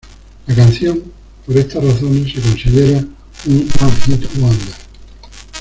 La 0.47 0.55
canción, 0.55 0.99
por 1.45 1.55
estas 1.55 1.83
razones, 1.85 2.33
se 2.33 2.41
considera 2.41 2.97
un 3.45 3.69
one-hit 3.81 4.25
wonder. 4.39 4.73